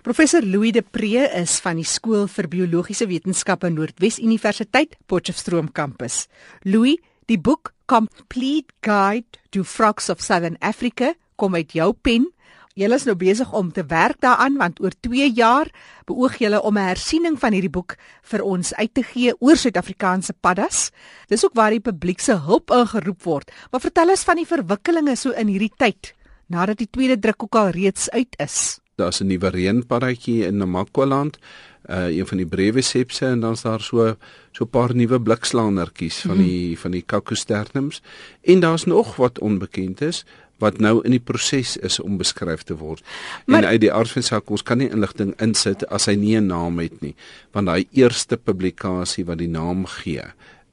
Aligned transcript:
Professor 0.00 0.40
Louis 0.40 0.72
de 0.72 0.80
Pre 0.80 1.26
is 1.36 1.58
van 1.60 1.76
die 1.76 1.84
Skool 1.84 2.22
vir 2.32 2.46
Biologiese 2.48 3.04
Wetenskappe 3.04 3.68
Noordwes 3.68 4.16
Universiteit 4.16 4.94
Potchefstroom 5.12 5.68
kampus. 5.76 6.22
Louis, 6.64 6.96
die 7.28 7.36
boek 7.36 7.74
Complete 7.84 8.72
Guide 8.80 9.36
to 9.52 9.60
Frogs 9.60 10.08
of 10.08 10.24
Southern 10.24 10.56
Africa 10.64 11.12
kom 11.36 11.52
uit 11.52 11.76
jou 11.76 11.90
pen. 11.92 12.30
Julle 12.80 12.96
is 12.96 13.04
nou 13.04 13.18
besig 13.20 13.52
om 13.52 13.68
te 13.76 13.84
werk 13.92 14.22
daaraan 14.24 14.56
want 14.56 14.80
oor 14.80 14.96
2 15.04 15.28
jaar 15.36 15.68
beoog 16.08 16.40
julle 16.40 16.64
om 16.64 16.78
'n 16.78 16.88
hersiening 16.96 17.36
van 17.36 17.52
hierdie 17.52 17.76
boek 17.76 17.98
vir 18.24 18.40
ons 18.40 18.72
uit 18.74 18.94
te 18.94 19.02
gee 19.02 19.36
oor 19.38 19.56
Suid-Afrikaanse 19.56 20.32
paddas. 20.32 20.92
Dis 21.28 21.44
ook 21.44 21.54
waar 21.54 21.76
die 21.76 21.84
publiek 21.84 22.20
se 22.20 22.32
hulp 22.32 22.70
ingeroep 22.70 23.22
word. 23.22 23.52
Maar 23.70 23.80
vertel 23.80 24.08
ons 24.08 24.24
van 24.24 24.36
die 24.36 24.48
verwikkelinge 24.48 25.16
so 25.16 25.30
in 25.30 25.48
hierdie 25.48 25.76
tyd 25.76 26.14
nadat 26.48 26.78
die 26.78 26.90
tweede 26.90 27.18
druk 27.18 27.42
ook 27.42 27.54
al 27.54 27.68
reeds 27.68 28.08
uit 28.10 28.36
is 28.38 28.79
daar's 29.00 29.20
'n 29.20 29.26
nuwe 29.26 29.48
reënpaddatjie 29.48 30.44
in 30.46 30.60
Namakwaland, 30.60 31.38
uh 31.88 32.06
een 32.12 32.26
van 32.26 32.36
die 32.36 32.46
brewe 32.46 32.82
sepse 32.82 33.26
en 33.26 33.40
dan's 33.40 33.62
daar 33.62 33.80
so 33.80 34.16
so 34.52 34.64
'n 34.64 34.70
paar 34.70 34.94
nuwe 34.94 35.20
blikslaanertjies 35.20 36.20
van 36.20 36.36
mhm. 36.36 36.44
die 36.44 36.60
mm 36.60 36.66
-hmm. 36.66 36.76
van 36.76 36.90
die 36.90 37.02
kakosternums 37.06 38.02
en 38.42 38.60
daar's 38.60 38.84
nog 38.84 39.16
wat 39.16 39.38
onbekend 39.38 40.00
is 40.00 40.24
wat 40.60 40.78
nou 40.78 41.00
in 41.04 41.14
die 41.16 41.22
proses 41.24 41.76
is 41.76 42.00
om 42.00 42.18
beskryf 42.20 42.62
te 42.68 42.76
word. 42.76 43.04
Maar, 43.46 43.62
en 43.62 43.68
uit 43.68 43.80
die 43.80 43.92
aard 43.92 44.12
van 44.12 44.22
saak 44.22 44.50
ons 44.50 44.62
kan 44.62 44.78
nie 44.78 44.90
inligting 44.92 45.32
insit 45.40 45.86
as 45.88 46.06
hy 46.10 46.14
nie 46.14 46.36
'n 46.36 46.46
naam 46.46 46.78
het 46.78 47.00
nie, 47.00 47.14
want 47.52 47.66
daai 47.66 47.86
eerste 47.92 48.36
publikasie 48.36 49.24
wat 49.24 49.38
die 49.38 49.48
naam 49.48 49.86
gee, 49.86 50.24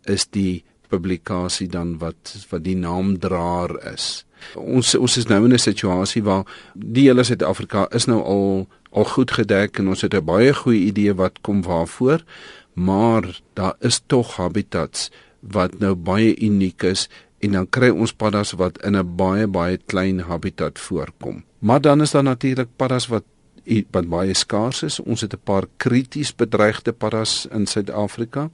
is 0.05 0.27
die 0.27 0.63
publikasie 0.87 1.67
dan 1.67 1.97
wat 1.97 2.47
wat 2.49 2.63
die 2.63 2.75
naamdraer 2.75 3.93
is. 3.93 4.25
Ons 4.55 4.95
ons 4.95 5.17
is 5.17 5.27
nou 5.27 5.43
in 5.45 5.53
'n 5.53 5.59
situasie 5.59 6.23
waar 6.23 6.45
die 6.73 7.07
hele 7.07 7.23
Suid-Afrika 7.23 7.87
is 7.91 8.05
nou 8.05 8.21
al 8.21 8.67
al 8.91 9.03
goed 9.03 9.31
gedek 9.31 9.79
en 9.79 9.87
ons 9.87 10.01
het 10.01 10.13
'n 10.13 10.25
baie 10.25 10.53
goeie 10.53 10.85
idee 10.85 11.13
wat 11.13 11.41
kom 11.41 11.61
waarvoor, 11.61 12.23
maar 12.73 13.41
daar 13.53 13.75
is 13.79 14.01
tog 14.07 14.35
habitats 14.35 15.11
wat 15.41 15.79
nou 15.79 15.95
baie 15.95 16.35
uniek 16.39 16.83
is 16.83 17.09
en 17.39 17.51
dan 17.51 17.69
kry 17.69 17.89
ons 17.89 18.13
paddas 18.13 18.51
wat 18.51 18.81
in 18.83 18.95
'n 18.95 19.15
baie 19.15 19.47
baie 19.47 19.77
klein 19.85 20.19
habitat 20.19 20.79
voorkom. 20.79 21.43
Maar 21.59 21.81
dan 21.81 22.01
is 22.01 22.11
daar 22.11 22.23
natuurlik 22.23 22.69
paddas 22.75 23.07
wat 23.07 23.23
wat 23.91 24.07
baie 24.07 24.33
skaars 24.33 24.83
is. 24.83 24.99
Ons 24.99 25.21
het 25.21 25.33
'n 25.33 25.43
paar 25.43 25.65
krities 25.77 26.35
bedreigde 26.35 26.91
paddas 26.91 27.47
in 27.51 27.65
Suid-Afrika. 27.65 28.49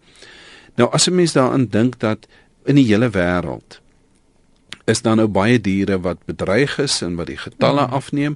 Nou 0.75 0.89
as 0.91 1.07
'n 1.07 1.15
mens 1.15 1.33
daaraan 1.33 1.67
dink 1.67 1.99
dat 1.99 2.27
in 2.65 2.75
die 2.75 2.85
hele 2.85 3.09
wêreld 3.09 3.81
is 4.85 5.01
daar 5.01 5.15
nou 5.15 5.27
baie 5.27 5.61
diere 5.61 5.99
wat 5.99 6.25
bedreig 6.25 6.77
is 6.77 7.01
en 7.01 7.15
wat 7.15 7.27
die 7.27 7.37
getalle 7.37 7.87
mm. 7.87 7.93
afneem, 7.93 8.35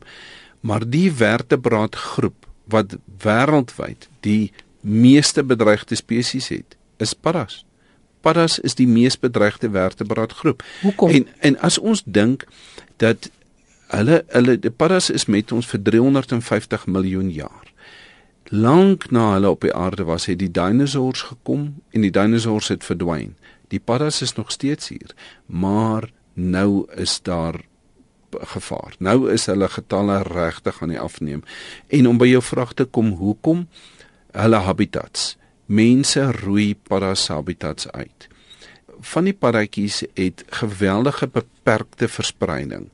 maar 0.60 0.90
die 0.90 1.12
vertebraat 1.12 1.96
groep 1.96 2.48
wat 2.64 2.98
wêreldwyd 3.24 4.08
die 4.20 4.52
meeste 4.80 5.44
bedreigde 5.44 5.96
spesies 5.96 6.48
het, 6.48 6.78
is 6.98 7.14
paddas. 7.14 7.66
Paddas 8.22 8.60
is 8.60 8.76
die 8.76 8.88
mees 8.88 9.20
bedreigde 9.20 9.70
vertebraat 9.72 10.32
groep. 10.32 10.64
Hoekom? 10.82 11.10
En 11.10 11.28
en 11.40 11.60
as 11.60 11.78
ons 11.78 12.04
dink 12.06 12.48
dat 12.98 13.30
hulle 13.88 14.24
hulle 14.28 14.58
die 14.60 14.72
paddas 14.72 15.10
is 15.10 15.26
met 15.26 15.52
ons 15.52 15.68
vir 15.68 15.82
350 15.82 16.88
miljoen 16.88 17.30
jaar. 17.32 17.68
Lank 18.50 19.10
na 19.12 19.34
hulle 19.34 19.50
op 19.50 19.62
die 19.62 19.74
aarde 19.76 20.06
was, 20.08 20.26
het 20.26 20.40
die 20.40 20.52
dinosourus 20.52 21.26
gekom 21.28 21.82
en 21.92 22.06
die 22.06 22.12
dinosourus 22.12 22.72
het 22.72 22.86
verdwyn. 22.88 23.34
Die 23.68 23.80
paddas 23.80 24.22
is 24.22 24.38
nog 24.38 24.52
steeds 24.52 24.88
hier, 24.88 25.12
maar 25.46 26.08
nou 26.34 26.86
is 26.96 27.20
daar 27.22 27.60
gevaar. 28.32 28.96
Nou 29.00 29.32
is 29.32 29.46
hulle 29.46 29.68
getalle 29.68 30.22
regtig 30.24 30.82
aan 30.82 30.94
die 30.96 31.00
afneem. 31.00 31.44
En 31.88 32.08
om 32.08 32.18
by 32.18 32.30
jou 32.32 32.42
vraag 32.44 32.74
te 32.74 32.86
kom, 32.86 33.12
hoekom 33.20 33.68
hulle 34.32 34.64
habitats? 34.64 35.36
Mense 35.66 36.32
roei 36.32 36.76
paddas 36.76 37.28
habitats 37.28 37.92
uit. 37.92 38.30
Van 39.00 39.28
die 39.28 39.36
paddatjies 39.36 40.06
het 40.16 40.46
geweldige 40.62 41.28
beperkte 41.28 42.08
verspreiding. 42.08 42.88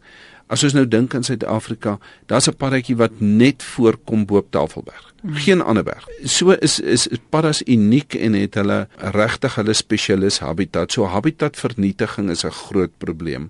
As 0.53 0.62
ons 0.68 0.75
nou 0.78 0.84
dink 0.86 1.16
aan 1.18 1.25
Suid-Afrika, 1.25 1.97
daar's 2.30 2.47
'n 2.47 2.58
paddatjie 2.58 2.96
wat 2.96 3.19
net 3.19 3.64
voorkom 3.64 4.25
bo 4.25 4.38
op 4.38 4.52
Tafelberg. 4.52 5.14
Hmm. 5.22 5.36
Geen 5.36 5.62
ander 5.62 5.84
berg. 5.84 6.08
So 6.25 6.52
is 6.52 6.80
is 6.80 7.08
paddas 7.30 7.64
uniek 7.66 8.14
en 8.14 8.34
het 8.34 8.53
hulle 8.53 8.88
regtig 8.97 9.56
hulle 9.56 9.74
spesialis 9.74 10.40
habitat. 10.40 10.92
So 10.92 11.06
habitatvernietiging 11.06 12.30
is 12.30 12.44
'n 12.46 12.52
groot 12.52 12.92
probleem. 12.97 13.50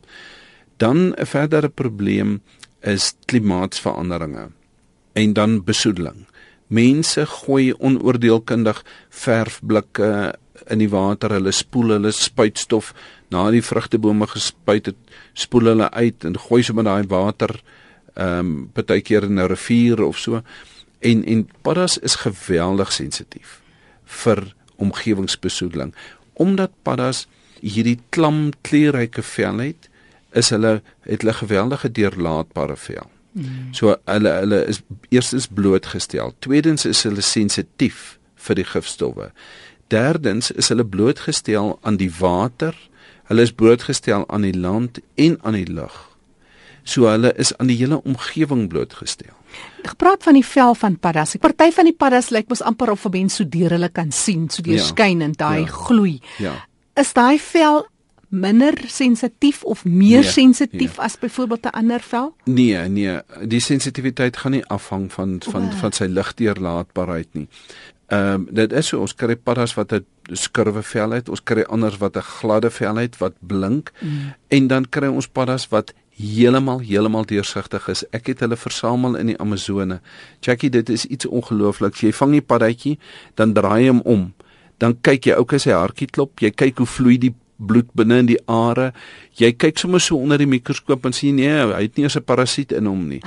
Dan 0.77 1.13
'n 1.17 1.25
verdere 1.25 1.69
probleem 1.69 2.41
is 2.81 3.13
klimaatsveranderinge 3.25 4.49
en 5.13 5.33
dan 5.33 5.63
besoedeling. 5.63 6.25
Mense 6.73 7.25
gooi 7.29 7.73
onoordeelkundig 7.77 8.81
verfblikke 9.09 10.09
in 10.71 10.81
die 10.81 10.89
water, 10.89 11.33
hulle 11.35 11.51
spoel 11.53 11.97
hulle 11.97 12.11
spuitstof 12.15 12.93
na 13.33 13.45
die 13.53 13.63
vrugtebome 13.65 14.27
gespuit 14.31 14.89
het, 14.91 14.99
spoel 15.33 15.73
hulle 15.73 15.89
uit 15.91 16.25
en 16.25 16.37
gooi 16.47 16.63
sommer 16.63 16.87
daai 16.87 17.09
water 17.11 17.57
ehm 18.13 18.39
um, 18.39 18.51
partykeer 18.73 19.25
in 19.25 19.39
'n 19.39 19.47
rivier 19.49 20.03
of 20.03 20.17
so. 20.17 20.41
En 21.01 21.25
en 21.25 21.49
paddas 21.61 21.97
is 21.97 22.15
geweldig 22.15 22.91
sensitief 22.91 23.61
vir 24.05 24.53
omgewingsbesoedeling. 24.77 25.93
Omdat 26.33 26.71
paddas 26.83 27.27
hierdie 27.61 27.99
klam 28.09 28.51
kleurryke 28.61 29.21
vel 29.21 29.57
het, 29.57 29.89
is 30.31 30.49
hulle 30.49 30.81
het 31.01 31.21
hulle 31.21 31.33
geweldige 31.33 31.91
deurlaatbare 31.91 32.75
vel. 32.75 33.12
Mm. 33.33 33.73
So 33.73 33.95
hulle 34.05 34.31
hulle 34.39 34.63
is 34.69 34.81
eerstens 35.09 35.47
blootgestel. 35.47 36.33
Tweedens 36.39 36.85
is 36.85 37.03
hulle 37.03 37.21
sensitief 37.21 38.17
vir 38.35 38.55
die 38.55 38.65
gifstowwe. 38.65 39.31
Derdens 39.87 40.51
is 40.51 40.69
hulle 40.69 40.85
blootgestel 40.85 41.79
aan 41.81 41.97
die 41.97 42.11
water 42.19 42.73
Hulle 43.23 43.41
is 43.41 43.53
blootgestel 43.55 44.27
aan 44.27 44.41
die 44.41 44.57
land 44.57 44.99
en 45.15 45.37
aan 45.41 45.55
die 45.55 45.69
lug. 45.71 45.95
So 46.83 47.07
hulle 47.07 47.31
is 47.39 47.53
aan 47.57 47.69
die 47.71 47.77
hele 47.79 48.01
omgewing 48.03 48.67
blootgestel. 48.69 49.31
Gepraat 49.83 50.23
van 50.23 50.35
die 50.35 50.45
vel 50.45 50.75
van 50.75 50.97
paddas. 50.99 51.35
'n 51.35 51.39
Party 51.39 51.71
van 51.71 51.85
die 51.85 51.95
paddas 51.95 52.29
lyk 52.29 52.49
mos 52.49 52.61
amper 52.61 52.91
of 52.91 53.05
'n 53.05 53.11
mens 53.11 53.35
so 53.35 53.43
deur 53.47 53.69
hulle 53.69 53.89
kan 53.89 54.11
sien, 54.11 54.49
so 54.49 54.61
deur 54.61 54.75
ja, 54.75 55.29
daai 55.37 55.61
ja, 55.61 55.67
gloei. 55.67 56.19
Ja. 56.37 56.53
Is 56.95 57.13
daai 57.13 57.39
vel 57.39 57.87
minder 58.33 58.73
sensitief 58.87 59.63
of 59.63 59.85
meer 59.85 60.25
nee, 60.25 60.29
sensitief 60.29 60.97
nee. 60.97 61.05
as 61.05 61.17
byvoorbeeld 61.21 61.65
'n 61.65 61.77
ander 61.79 61.99
vel? 62.01 62.35
Nee, 62.43 62.77
nee, 62.77 63.19
die 63.45 63.59
sensitiwiteit 63.59 64.37
gaan 64.37 64.51
nie 64.51 64.65
afhang 64.65 65.11
van 65.13 65.41
van 65.49 65.71
van 65.71 65.91
sy 65.91 66.05
ligdeurlaatbaarheid 66.05 67.33
nie. 67.33 67.47
Ehm 68.07 68.33
um, 68.33 68.47
dit 68.51 68.73
is 68.73 68.87
so 68.87 68.99
ons 68.99 69.15
kry 69.15 69.35
paddas 69.35 69.73
wat 69.73 69.93
'n 69.93 70.05
skurwe 70.31 70.83
vel 70.83 71.11
het, 71.11 71.29
ons 71.29 71.43
kry 71.43 71.61
anders 71.61 71.97
wat 71.97 72.17
'n 72.17 72.21
gladde 72.21 72.69
vel 72.69 72.95
het 72.95 73.17
wat 73.17 73.33
blink 73.39 73.91
mm. 73.99 74.33
en 74.47 74.67
dan 74.67 74.89
kry 74.89 75.07
ons 75.07 75.27
paddas 75.27 75.67
wat 75.67 75.93
heeltemal 76.17 76.79
heeltemal 76.79 77.25
deursigtig 77.25 77.87
is. 77.87 78.03
Ek 78.11 78.27
het 78.27 78.39
hulle 78.39 78.57
versamel 78.57 79.15
in 79.15 79.33
die 79.33 79.39
Amazone. 79.39 80.01
Jackie, 80.41 80.69
dit 80.69 80.89
is 80.89 81.05
iets 81.05 81.25
ongeloofliks. 81.25 82.01
Jy 82.01 82.13
vang 82.13 82.31
die 82.31 82.41
paddatjie, 82.41 82.97
dan 83.33 83.53
draai 83.53 83.87
hom 83.87 84.01
om. 84.05 84.33
Dan 84.77 84.97
kyk 85.01 85.25
jy, 85.25 85.33
ouke 85.33 85.59
sy 85.59 85.71
hartjie 85.71 86.07
klop. 86.07 86.39
Jy 86.39 86.51
kyk 86.51 86.77
hoe 86.77 86.89
vloei 86.89 87.17
die 87.17 87.33
bloed 87.65 87.89
binne 87.93 88.17
in 88.17 88.25
die 88.25 88.39
are. 88.45 88.91
Jy 89.39 89.53
kyk 89.53 89.77
sommer 89.77 90.01
so 90.01 90.17
onder 90.17 90.37
die 90.37 90.49
mikroskoop 90.49 91.05
en 91.05 91.13
sien 91.13 91.35
nee, 91.35 91.49
hy 91.49 91.81
het 91.81 91.95
nie 91.97 92.03
eens 92.03 92.17
'n 92.17 92.23
parasiet 92.23 92.71
in 92.71 92.85
hom 92.85 93.07
nie. 93.07 93.21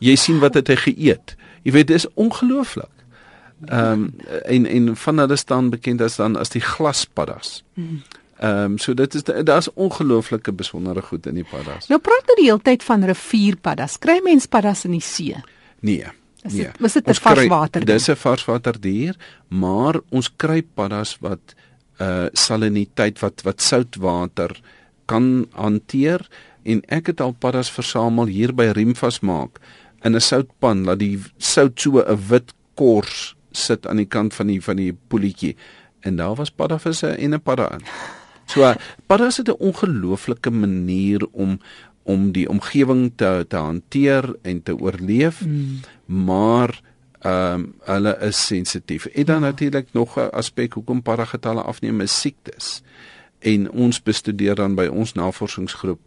Jy 0.00 0.16
sien 0.16 0.38
wat 0.38 0.54
het 0.54 0.68
hy 0.68 0.76
geëet. 0.76 1.36
Jy 1.62 1.72
weet, 1.72 1.86
dit 1.86 1.96
is 1.96 2.08
ongelooflik. 2.14 2.90
Ehm 3.68 3.92
um, 3.92 4.14
en 4.44 4.66
en 4.66 4.96
van 4.96 5.18
hulle 5.18 5.36
staan 5.36 5.70
bekend 5.70 6.00
as 6.00 6.16
dan 6.16 6.36
as 6.36 6.48
die 6.48 6.62
glaspaddas. 6.64 7.64
Ehm 7.76 8.00
um, 8.40 8.78
so 8.78 8.94
dit 8.94 9.14
is 9.14 9.22
daar's 9.44 9.68
ongelooflike 9.74 10.52
besondere 10.52 11.02
goed 11.02 11.26
in 11.26 11.34
die 11.34 11.44
paddas. 11.44 11.88
Nou 11.88 12.00
praat 12.00 12.24
nou 12.26 12.36
die 12.36 12.46
hele 12.48 12.62
tyd 12.62 12.82
van 12.82 13.04
rivierpaddas. 13.04 13.98
Kry 13.98 14.20
mens 14.24 14.46
paddas 14.46 14.84
in 14.84 14.96
die 14.96 15.04
see? 15.04 15.36
Nee. 15.80 16.06
Is 16.42 16.52
dit 16.52 16.62
nee. 16.62 16.72
was 16.80 16.92
dit 16.92 17.08
'n 17.08 17.14
varswater? 17.14 17.84
Dis 17.84 18.08
'n 18.08 18.16
varswaterdier, 18.16 19.16
maar 19.48 20.00
ons 20.08 20.32
kry 20.36 20.62
paddas 20.62 21.18
wat 21.20 21.54
uh 22.00 22.28
saliniteit 22.32 23.20
wat 23.20 23.42
wat 23.44 23.60
soutwater 23.60 24.54
kan 25.06 25.46
hanteer 25.52 26.26
en 26.62 26.82
ek 26.88 27.06
het 27.12 27.20
al 27.20 27.32
paddas 27.32 27.70
versamel 27.70 28.26
hier 28.26 28.52
by 28.52 28.70
Riemvas 28.76 29.20
maak 29.20 29.60
in 30.04 30.16
'n 30.16 30.20
soutpan 30.20 30.84
laat 30.84 30.98
die 30.98 31.18
sout 31.38 31.80
so 31.80 32.00
'n 32.00 32.18
wit 32.28 32.54
kors 32.74 33.34
sit 33.52 33.86
aan 33.86 33.96
die 33.96 34.08
kant 34.08 34.34
van 34.34 34.46
die 34.46 34.60
van 34.62 34.76
die 34.76 34.92
poeltjie 34.92 35.56
en 36.00 36.16
daar 36.16 36.34
was 36.34 36.50
paddavisse 36.50 37.08
en 37.08 37.34
'n 37.34 37.40
padda 37.40 37.72
in. 37.76 37.84
So 38.46 38.74
paddas 39.06 39.36
het 39.36 39.48
'n 39.48 39.58
ongelooflike 39.58 40.50
manier 40.50 41.26
om 41.32 41.60
om 42.02 42.32
die 42.32 42.48
omgewing 42.48 43.12
te 43.16 43.44
te 43.48 43.56
hanteer 43.56 44.36
en 44.42 44.62
te 44.62 44.76
oorleef. 44.76 45.44
Mm. 45.44 45.80
Maar 46.24 46.80
ehm 47.20 47.54
um, 47.54 47.74
hulle 47.84 48.16
is 48.20 48.46
sensitief. 48.46 49.06
En 49.06 49.24
dan 49.24 49.40
ja. 49.40 49.46
natuurlik 49.50 49.92
nog 49.92 50.16
'n 50.18 50.30
aspek 50.30 50.72
hoekom 50.72 51.02
paddagetalle 51.02 51.62
afneem 51.62 52.00
is 52.00 52.20
siektes. 52.20 52.82
En 53.38 53.70
ons 53.70 54.02
bestudeer 54.02 54.54
dan 54.54 54.74
by 54.74 54.86
ons 54.86 55.12
navorsingsgroep 55.12 56.00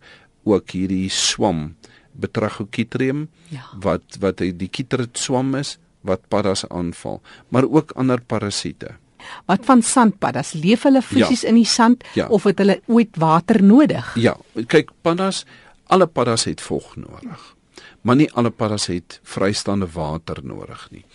ook 0.43 0.69
hierdie 0.69 1.09
swam 1.09 1.75
Betrachochytrium 2.11 3.29
ja. 3.49 3.65
wat 3.79 4.01
wat 4.19 4.37
die 4.37 4.69
chytrid 4.71 5.17
swam 5.17 5.55
is 5.55 5.77
wat 6.01 6.27
paddas 6.27 6.67
aanval, 6.69 7.21
maar 7.47 7.63
ook 7.63 7.91
ander 7.91 8.21
parasiete. 8.21 8.97
Wat 9.45 9.65
van 9.65 9.81
sandpaddas? 9.81 10.51
Leef 10.53 10.83
hulle 10.83 11.01
fisies 11.01 11.41
ja. 11.41 11.47
in 11.49 11.55
die 11.55 11.67
sand 11.67 12.03
ja. 12.13 12.27
of 12.27 12.43
het 12.43 12.59
hulle 12.59 12.81
ooit 12.91 13.15
water 13.17 13.63
nodig? 13.63 14.15
Ja, 14.19 14.35
kyk, 14.67 14.91
paddas, 15.01 15.45
alle 15.87 16.07
paddas 16.07 16.43
het 16.49 16.61
vog 16.61 16.95
nodig. 16.99 17.55
Maar 18.01 18.15
nie 18.15 18.31
alle 18.33 18.51
paddas 18.51 18.87
het 18.91 19.19
vrystaande 19.23 19.87
water 19.93 20.39
nodig 20.43 20.87
nie. 20.91 21.05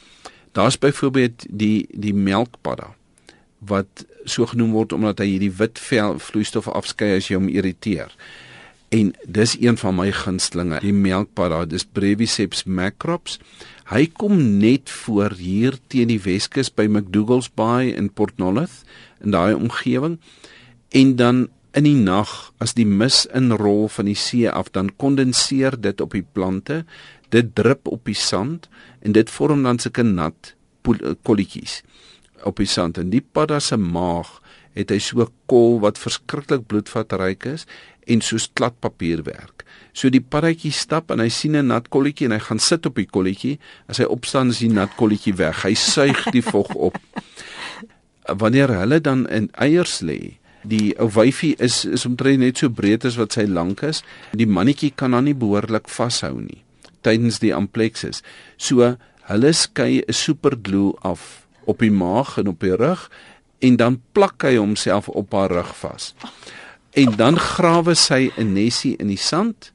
Daar's 0.52 0.78
byvoorbeeld 0.78 1.46
die 1.48 1.86
die 1.92 2.14
melkpadda 2.14 2.94
wat 3.58 4.06
so 4.24 4.46
genoem 4.46 4.72
word 4.72 4.92
omdat 4.92 5.18
hy 5.18 5.32
hierdie 5.32 5.54
wit 5.58 5.78
vel 5.82 6.18
vloeistof 6.22 6.68
afskei 6.70 7.16
as 7.16 7.28
jy 7.28 7.38
hom 7.38 7.48
irriteer. 7.50 8.12
En 8.88 9.12
dis 9.28 9.56
een 9.60 9.76
van 9.76 9.96
my 9.98 10.08
gunstlinge, 10.14 10.78
die 10.80 10.94
melkpadda, 10.96 11.64
dis 11.68 11.84
Breviceps 11.84 12.64
macrops. 12.64 13.36
Hy 13.90 14.06
kom 14.20 14.38
net 14.60 14.88
voor 15.04 15.36
hier 15.36 15.76
teen 15.92 16.08
die 16.08 16.20
Weskus 16.24 16.70
by 16.72 16.86
McDougall's 16.88 17.50
Bay 17.52 17.90
in 17.92 18.08
Port 18.08 18.38
Nolloth 18.40 18.84
in 19.20 19.34
daai 19.36 19.52
omgewing. 19.56 20.16
En 20.96 21.16
dan 21.16 21.48
in 21.76 21.84
die 21.84 21.96
nag 21.96 22.30
as 22.62 22.74
die 22.74 22.86
mis 22.86 23.26
inrol 23.36 23.88
van 23.92 24.08
die 24.08 24.16
see 24.18 24.48
af, 24.48 24.72
dan 24.72 24.90
kondenseer 24.96 25.76
dit 25.80 26.00
op 26.00 26.16
die 26.16 26.24
plante. 26.24 26.84
Dit 27.28 27.54
drup 27.58 27.88
op 27.88 28.04
die 28.08 28.16
sand 28.16 28.68
en 29.04 29.12
dit 29.12 29.30
vorm 29.30 29.62
dan 29.66 29.78
sulke 29.78 30.02
nat 30.02 30.54
kolletjies 31.22 31.82
op 32.48 32.56
die 32.56 32.68
sand. 32.68 32.98
En 32.98 33.10
die 33.12 33.20
padda 33.20 33.60
se 33.60 33.76
maag 33.76 34.38
het 34.78 34.92
hy 34.94 34.98
so 35.02 35.26
kol 35.50 35.80
wat 35.82 36.00
verskriklik 36.00 36.66
bloedvatryk 36.70 37.46
is 37.50 37.66
en 38.08 38.22
soos 38.24 38.48
kladpapier 38.56 39.24
werk. 39.26 39.66
So 39.92 40.08
die 40.12 40.22
paddatjie 40.22 40.72
stap 40.72 41.10
en 41.12 41.20
hy 41.20 41.28
sien 41.28 41.56
'n 41.56 41.68
nat 41.68 41.88
kolletjie 41.88 42.26
en 42.26 42.32
hy 42.32 42.38
gaan 42.38 42.58
sit 42.58 42.86
op 42.86 42.94
die 42.94 43.06
kolletjie. 43.06 43.58
As 43.88 43.98
hy 43.98 44.04
opstaan 44.04 44.50
is 44.50 44.58
die 44.58 44.72
nat 44.72 44.94
kolletjie 44.96 45.34
weg. 45.34 45.64
Hy 45.64 45.74
suig 45.74 46.24
die 46.32 46.42
vog 46.42 46.74
op. 46.74 46.96
Wanneer 48.42 48.68
hulle 48.68 49.00
dan 49.00 49.26
in 49.28 49.50
eiers 49.52 50.00
lê, 50.00 50.37
die 50.62 50.94
ou 50.98 51.08
wyfie 51.08 51.54
is 51.58 51.84
is 51.84 52.06
omtrent 52.06 52.40
net 52.40 52.58
so 52.58 52.68
breed 52.68 53.04
as 53.04 53.16
wat 53.16 53.32
sy 53.32 53.46
lank 53.46 53.82
is. 53.82 54.02
Die 54.32 54.46
mannetjie 54.46 54.92
kan 54.94 55.10
dan 55.10 55.24
nie 55.24 55.34
behoorlik 55.34 55.88
vashou 55.88 56.40
nie 56.40 56.64
tydens 57.02 57.38
die 57.38 57.54
amplexus. 57.54 58.22
So 58.56 58.96
hulle 59.28 59.52
skei 59.52 60.02
'n 60.02 60.12
superglue 60.12 60.96
af 61.02 61.46
op 61.64 61.78
die 61.78 61.92
maag 61.92 62.38
en 62.38 62.48
op 62.48 62.60
die 62.60 62.76
rug 62.76 63.10
en 63.58 63.76
dan 63.76 64.00
plak 64.12 64.42
hy 64.42 64.56
homself 64.56 65.08
op 65.08 65.32
haar 65.32 65.50
rug 65.50 65.72
vas 65.76 66.14
en 66.98 67.16
dan 67.16 67.36
grawe 67.38 67.94
sy 67.94 68.30
'n 68.36 68.52
nesie 68.52 68.96
in 68.96 69.08
die 69.08 69.20
sand 69.20 69.72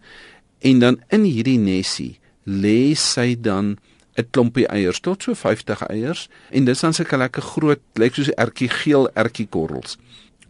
en 0.60 0.80
dan 0.80 1.02
in 1.10 1.24
hierdie 1.24 1.60
nesie 1.60 2.20
lê 2.46 2.96
sy 2.96 3.36
dan 3.40 3.78
'n 4.18 4.28
klompie 4.32 4.68
eiers 4.68 5.00
tot 5.00 5.24
so 5.24 5.34
50 5.34 5.82
eiers 5.90 6.30
en 6.50 6.66
dis 6.66 6.80
dan 6.80 6.94
sulke 6.94 7.18
lekker 7.18 7.42
groot 7.42 7.82
lyk 7.96 8.16
soos 8.16 8.34
ertjie 8.38 8.70
geel 8.70 9.10
ertjie 9.14 9.48
korrels 9.48 9.98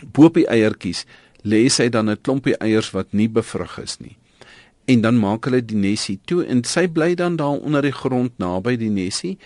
boop 0.01 0.34
die 0.34 0.48
eiertjies 0.48 1.06
lê 1.44 1.69
sy 1.69 1.90
dan 1.90 2.10
'n 2.10 2.22
klompie 2.22 2.57
eiers 2.60 2.92
wat 2.92 3.13
nie 3.13 3.28
bevrug 3.28 3.80
is 3.80 4.00
nie 4.00 4.18
en 4.86 5.01
dan 5.01 5.19
maak 5.19 5.45
hulle 5.45 5.62
die 5.62 5.80
nesie 5.80 6.19
toe 6.25 6.45
en 6.45 6.63
sy 6.63 6.88
bly 6.88 7.16
dan 7.16 7.36
daar 7.36 7.60
onder 7.60 7.81
die 7.81 7.92
grond 8.04 8.31
naby 8.38 8.75
die 8.78 8.90
nesie 8.90 9.38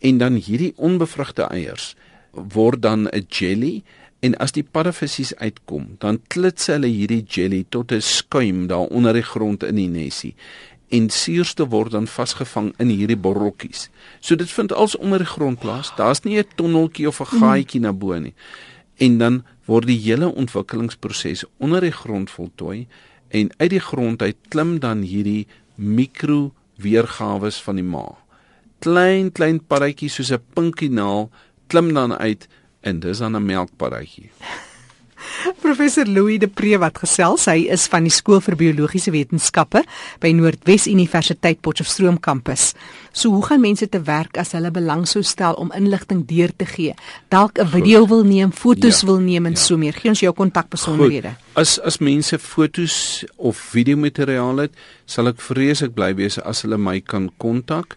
en 0.00 0.18
dan 0.18 0.34
hierdie 0.34 0.72
onbevrugte 0.76 1.46
eiers 1.50 1.94
word 2.32 2.82
dan 2.82 3.08
'n 3.08 3.26
jelly 3.28 3.82
En 4.20 4.36
as 4.36 4.52
die 4.52 4.64
paddavissies 4.64 5.32
uitkom, 5.40 5.94
dan 6.02 6.18
klits 6.28 6.68
hulle 6.68 6.90
hierdie 6.92 7.22
jelly 7.24 7.64
tot 7.72 7.92
'n 7.92 8.04
skuim 8.04 8.66
daar 8.66 8.92
onder 8.92 9.16
die 9.16 9.24
grond 9.24 9.62
in 9.62 9.76
die 9.76 9.88
nesie 9.88 10.34
en 10.90 11.08
suurste 11.10 11.68
word 11.68 11.92
dan 11.92 12.06
vasgevang 12.06 12.72
in 12.78 12.88
hierdie 12.88 13.16
borreltjies. 13.16 13.88
So 14.20 14.34
dit 14.34 14.50
vind 14.50 14.72
als 14.72 14.96
onder 14.96 15.18
die 15.18 15.26
grond 15.26 15.58
plaas. 15.58 15.92
Daar's 15.96 16.22
nie 16.22 16.38
'n 16.38 16.44
tonneltjie 16.54 17.08
of 17.08 17.20
'n 17.20 17.38
gaatjie 17.40 17.80
na 17.80 17.92
bo 17.92 18.18
nie. 18.18 18.34
En 19.00 19.18
dan 19.18 19.40
word 19.64 19.88
die 19.88 19.98
hele 20.02 20.28
ontwikkelingsproses 20.28 21.44
onder 21.56 21.80
die 21.80 21.94
grond 21.94 22.30
voltooi 22.30 22.86
en 23.28 23.50
uit 23.56 23.70
die 23.72 23.80
grond 23.80 24.22
uit 24.22 24.36
klim 24.52 24.78
dan 24.82 25.04
hierdie 25.06 25.46
mikro 25.74 26.50
weergawe 26.76 27.50
van 27.64 27.80
die 27.80 27.86
ma. 27.86 28.06
Klein 28.84 29.32
klein 29.32 29.60
paddatjies 29.60 30.14
soos 30.18 30.32
'n 30.32 30.42
pinkie-naal 30.54 31.30
klim 31.68 31.94
dan 31.94 32.12
uit 32.12 32.48
en 32.80 33.00
dis 33.00 33.20
aan 33.20 33.36
'n 33.36 33.46
melkpaddatjie. 33.46 34.30
Professor 35.64 36.06
Louis 36.06 36.38
de 36.38 36.48
Pre 36.48 36.78
wat 36.80 36.98
gesels, 37.02 37.46
hy 37.50 37.66
is 37.72 37.86
van 37.90 38.06
die 38.06 38.12
skool 38.14 38.40
vir 38.44 38.56
biologiese 38.60 39.12
wetenskappe 39.14 39.82
by 40.22 40.32
Noordwes 40.36 40.86
Universiteit 40.90 41.60
Potchefstroom 41.64 42.20
kampus. 42.22 42.72
So 43.12 43.34
hoe 43.34 43.44
gaan 43.46 43.62
mense 43.64 43.88
te 43.90 44.00
werk 44.06 44.38
as 44.40 44.52
hulle 44.56 44.70
belang 44.74 45.06
sou 45.08 45.22
stel 45.26 45.58
om 45.60 45.72
inligting 45.76 46.22
deur 46.28 46.52
te 46.56 46.66
gee? 46.68 46.94
Dalk 47.28 47.58
'n 47.58 47.66
video 47.66 48.06
wil 48.06 48.24
neem, 48.24 48.52
fotos 48.52 49.00
ja, 49.00 49.06
wil 49.06 49.20
neem 49.20 49.46
en 49.46 49.52
ja. 49.52 49.58
so 49.58 49.76
meer. 49.76 49.92
Gee 49.92 50.10
ons 50.10 50.20
jou 50.20 50.32
kontakbesonderhede. 50.32 51.34
As 51.54 51.78
as 51.80 51.98
mense 51.98 52.38
fotos 52.38 53.24
of 53.36 53.56
videomateriaal 53.72 54.56
het, 54.56 54.72
sal 55.06 55.28
ek 55.28 55.40
vreeslik 55.40 55.94
bly 55.94 56.14
wees 56.14 56.38
as 56.38 56.62
hulle 56.62 56.78
my 56.78 57.00
kan 57.00 57.30
kontak. 57.38 57.96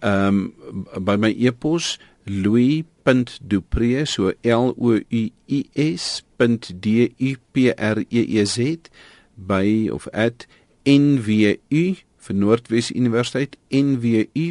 Ehm 0.00 0.52
um, 0.74 1.04
by 1.04 1.16
my 1.16 1.30
e-pos 1.30 1.98
louis.dupree 2.24 4.04
so 4.06 4.32
L 4.42 4.74
O 4.76 4.92
U 4.96 5.30
I 5.46 5.66
S 5.74 6.22
D 6.80 7.14
U 7.18 7.36
P 7.52 7.72
R 7.72 7.98
E 8.08 8.20
E 8.40 8.44
Z 8.44 8.88
by 9.34 9.90
of 9.92 10.08
at 10.12 10.46
nwu 10.84 11.56
vir 12.24 12.36
Noordwes 12.36 12.90
Universiteit 12.90 13.56
nwu.ac.za. 13.68 14.46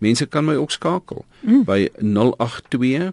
Mense 0.00 0.26
kan 0.26 0.44
my 0.48 0.56
ook 0.56 0.72
skakel 0.72 1.24
mm. 1.44 1.64
by 1.68 1.88
082 2.00 3.12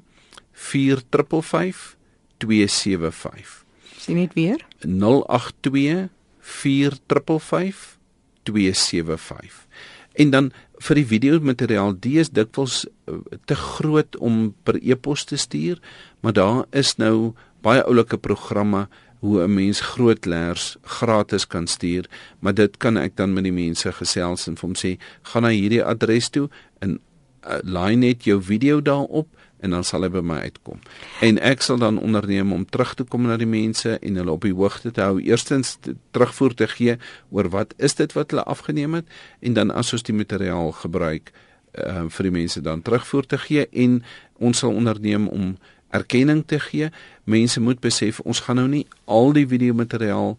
455 0.51 1.97
275. 2.37 3.65
Sien 3.97 4.15
net 4.15 4.33
weer? 4.33 4.65
082 4.79 6.07
455 6.39 7.97
275. 8.43 9.67
En 10.13 10.29
dan 10.29 10.51
vir 10.83 10.99
die 10.99 11.07
video 11.09 11.39
materiaal 11.41 11.95
dis 11.99 12.29
dikwels 12.29 12.85
eh, 12.85 13.17
te 13.49 13.55
groot 13.55 14.17
om 14.23 14.53
per 14.63 14.79
e-pos 14.81 15.25
te 15.25 15.37
stuur, 15.37 15.81
maar 16.21 16.33
daar 16.33 16.65
is 16.71 16.95
nou 16.97 17.33
baie 17.65 17.83
oulike 17.83 18.17
programme 18.17 18.87
hoe 19.19 19.41
'n 19.43 19.53
mens 19.53 19.81
groot 19.81 20.25
leers 20.25 20.77
gratis 20.83 21.47
kan 21.47 21.67
stuur, 21.67 22.05
maar 22.39 22.53
dit 22.53 22.77
kan 22.77 22.97
ek 22.97 23.15
dan 23.15 23.33
met 23.33 23.43
die 23.43 23.51
mense 23.51 23.91
gesels 23.91 24.47
en 24.47 24.55
vir 24.55 24.67
hom 24.67 24.75
sê, 24.75 24.97
gaan 25.23 25.41
na 25.43 25.49
hierdie 25.49 25.83
adres 25.83 26.29
toe 26.29 26.49
en 26.79 26.99
uh, 27.47 27.59
laai 27.63 27.95
net 27.95 28.23
jou 28.23 28.41
video 28.41 28.81
daarop 28.81 29.27
en 29.59 29.73
dan 29.73 29.83
sal 29.83 30.05
hy 30.05 30.09
by 30.13 30.21
my 30.25 30.39
uitkom. 30.45 30.81
En 31.25 31.39
ek 31.41 31.63
sal 31.65 31.79
dan 31.81 31.99
onderneem 31.99 32.53
om 32.53 32.65
terug 32.65 32.93
te 32.97 33.05
kom 33.07 33.27
na 33.27 33.37
die 33.37 33.49
mense 33.49 33.97
en 33.97 34.19
hulle 34.19 34.33
op 34.33 34.45
die 34.45 34.53
hoogte 34.53 34.91
te 34.93 35.01
hou. 35.01 35.17
Eerstens 35.23 35.77
terugvoer 36.15 36.53
te 36.57 36.67
gee 36.71 36.97
oor 37.29 37.49
wat 37.53 37.73
is 37.77 37.97
dit 37.97 38.13
wat 38.17 38.33
hulle 38.33 38.45
afgeneem 38.45 38.99
het 38.99 39.17
en 39.39 39.57
dan 39.57 39.73
as 39.73 39.93
ons 39.93 40.05
die 40.05 40.15
materiaal 40.15 40.71
gebruik 40.83 41.33
uh, 41.33 42.05
vir 42.09 42.29
die 42.29 42.35
mense 42.41 42.61
dan 42.61 42.81
terugvoer 42.85 43.25
te 43.25 43.41
gee 43.41 43.65
en 43.71 44.03
ons 44.37 44.63
sal 44.63 44.75
onderneem 44.75 45.27
om 45.27 45.57
erkenning 45.95 46.43
te 46.45 46.59
gee. 46.59 46.91
Mense 47.25 47.61
moet 47.63 47.79
besef 47.81 48.19
ons 48.19 48.43
gaan 48.45 48.61
nou 48.61 48.67
nie 48.69 48.85
al 49.05 49.33
die 49.33 49.47
video 49.47 49.73
materiaal 49.73 50.37